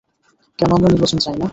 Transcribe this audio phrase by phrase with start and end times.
[0.59, 1.47] কেন আমরা নির্বাচন চাই না?